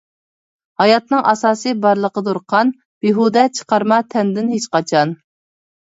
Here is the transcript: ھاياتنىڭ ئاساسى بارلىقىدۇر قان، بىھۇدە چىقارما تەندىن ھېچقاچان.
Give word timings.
ھاياتنىڭ 0.83 1.21
ئاساسى 1.31 1.73
بارلىقىدۇر 1.83 2.39
قان، 2.53 2.71
بىھۇدە 3.07 3.47
چىقارما 3.59 4.01
تەندىن 4.15 4.53
ھېچقاچان. 4.55 5.19